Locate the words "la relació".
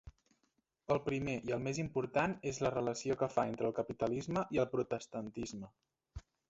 2.67-3.21